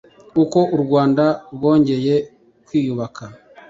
[0.43, 1.23] Uko u Rwanda
[1.55, 2.15] rwongeye
[2.65, 3.23] kwiyubaka